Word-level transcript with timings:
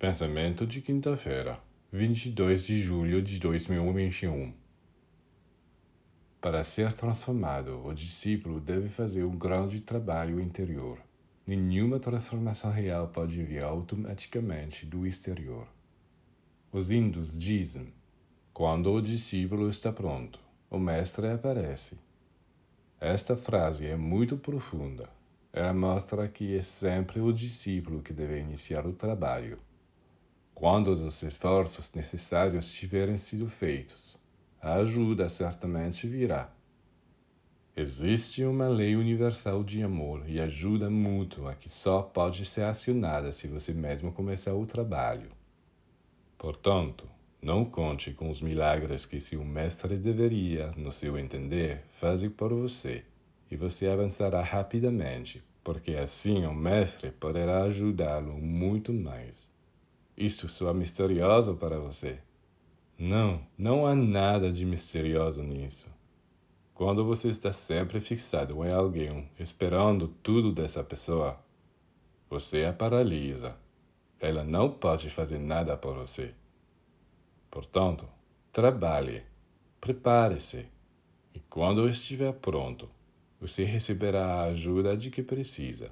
Pensamento 0.00 0.66
de 0.66 0.80
quinta-feira, 0.80 1.60
22 1.92 2.64
de 2.64 2.80
julho 2.80 3.20
de 3.20 3.38
2021. 3.38 4.50
Para 6.40 6.64
ser 6.64 6.94
transformado, 6.94 7.84
o 7.84 7.92
discípulo 7.92 8.60
deve 8.60 8.88
fazer 8.88 9.24
um 9.24 9.36
grande 9.36 9.82
trabalho 9.82 10.40
interior. 10.40 10.98
Nenhuma 11.46 12.00
transformação 12.00 12.72
real 12.72 13.08
pode 13.08 13.42
vir 13.42 13.62
automaticamente 13.62 14.86
do 14.86 15.06
exterior. 15.06 15.68
Os 16.72 16.90
índios 16.90 17.38
dizem: 17.38 17.92
quando 18.54 18.90
o 18.90 19.02
discípulo 19.02 19.68
está 19.68 19.92
pronto, 19.92 20.40
o 20.70 20.78
mestre 20.78 21.28
aparece. 21.28 21.98
Esta 22.98 23.36
frase 23.36 23.86
é 23.86 23.96
muito 23.96 24.38
profunda. 24.38 25.10
Ela 25.52 25.74
mostra 25.74 26.26
que 26.26 26.56
é 26.56 26.62
sempre 26.62 27.20
o 27.20 27.30
discípulo 27.30 28.00
que 28.00 28.14
deve 28.14 28.40
iniciar 28.40 28.86
o 28.86 28.94
trabalho 28.94 29.58
quando 30.54 30.88
os 30.88 31.22
esforços 31.22 31.92
necessários 31.94 32.70
tiverem 32.70 33.16
sido 33.16 33.48
feitos, 33.48 34.18
a 34.60 34.74
ajuda 34.74 35.28
certamente 35.28 36.06
virá. 36.06 36.52
Existe 37.76 38.44
uma 38.44 38.68
lei 38.68 38.94
universal 38.94 39.64
de 39.64 39.82
amor 39.82 40.28
e 40.28 40.38
ajuda 40.40 40.90
mútua 40.90 41.54
que 41.54 41.68
só 41.68 42.02
pode 42.02 42.44
ser 42.44 42.64
acionada 42.64 43.32
se 43.32 43.48
você 43.48 43.72
mesmo 43.72 44.12
começar 44.12 44.54
o 44.54 44.66
trabalho. 44.66 45.30
Portanto, 46.36 47.08
não 47.40 47.64
conte 47.64 48.12
com 48.12 48.28
os 48.28 48.42
milagres 48.42 49.06
que 49.06 49.18
seu 49.18 49.42
mestre 49.42 49.96
deveria, 49.96 50.72
no 50.76 50.92
seu 50.92 51.18
entender, 51.18 51.82
fazer 51.92 52.30
por 52.30 52.52
você, 52.52 53.02
e 53.50 53.56
você 53.56 53.88
avançará 53.88 54.42
rapidamente, 54.42 55.42
porque 55.64 55.92
assim 55.92 56.44
o 56.44 56.54
mestre 56.54 57.10
poderá 57.10 57.62
ajudá-lo 57.62 58.34
muito 58.34 58.92
mais. 58.92 59.39
Isto 60.20 60.50
soa 60.50 60.74
misterioso 60.74 61.54
para 61.54 61.78
você. 61.78 62.18
Não, 62.98 63.40
não 63.56 63.86
há 63.86 63.94
nada 63.94 64.52
de 64.52 64.66
misterioso 64.66 65.42
nisso. 65.42 65.88
Quando 66.74 67.06
você 67.06 67.30
está 67.30 67.54
sempre 67.54 68.02
fixado 68.02 68.62
em 68.66 68.70
alguém, 68.70 69.30
esperando 69.38 70.08
tudo 70.22 70.52
dessa 70.52 70.84
pessoa, 70.84 71.42
você 72.28 72.66
a 72.66 72.72
paralisa. 72.74 73.56
Ela 74.20 74.44
não 74.44 74.70
pode 74.70 75.08
fazer 75.08 75.38
nada 75.38 75.74
por 75.74 75.96
você. 75.96 76.34
Portanto, 77.50 78.06
trabalhe, 78.52 79.22
prepare-se, 79.80 80.66
e 81.34 81.40
quando 81.48 81.88
estiver 81.88 82.34
pronto, 82.34 82.90
você 83.40 83.64
receberá 83.64 84.26
a 84.26 84.44
ajuda 84.48 84.94
de 84.94 85.10
que 85.10 85.22
precisa. 85.22 85.90